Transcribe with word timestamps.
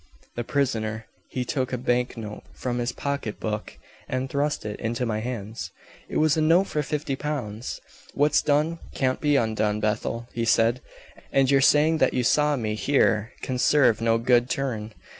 "The 0.35 0.43
prisoner. 0.43 1.05
He 1.29 1.45
took 1.45 1.71
a 1.71 1.77
bank 1.77 2.17
note 2.17 2.41
from 2.55 2.79
his 2.79 2.91
pocket 2.91 3.39
book, 3.39 3.77
and 4.09 4.31
thrust 4.31 4.65
it 4.65 4.79
into 4.79 5.05
my 5.05 5.19
hands. 5.19 5.69
It 6.09 6.17
was 6.17 6.35
a 6.35 6.41
note 6.41 6.63
for 6.65 6.81
fifty 6.81 7.15
pounds. 7.15 7.79
'What's 8.15 8.41
done 8.41 8.79
can't 8.95 9.21
be 9.21 9.35
undone, 9.35 9.79
Bethel,' 9.79 10.27
he 10.33 10.43
said, 10.43 10.81
'and 11.31 11.51
your 11.51 11.61
saying 11.61 11.99
that 11.99 12.15
you 12.15 12.23
saw 12.23 12.55
me 12.55 12.73
here 12.73 13.33
can 13.43 13.59
serve 13.59 14.01
no 14.01 14.17
good 14.17 14.49
turn. 14.49 14.91